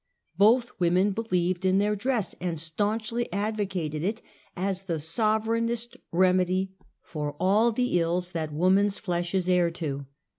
Both 0.35 0.71
women 0.79 1.11
believed 1.11 1.63
in 1.63 1.77
their 1.77 1.95
dress, 1.95 2.33
and 2.41 2.59
staunchly 2.59 3.31
advocated 3.31 4.03
it 4.03 4.19
as 4.57 4.81
the 4.85 4.97
sovereignest 4.97 5.95
remedy 6.11 6.71
for 7.03 7.33
all 7.39 7.71
the 7.71 7.99
ills 7.99 8.31
that 8.31 8.51
woman's 8.51 8.97
flesh 8.97 9.35
is 9.35 9.47
heir 9.47 9.69
to. 9.69 10.07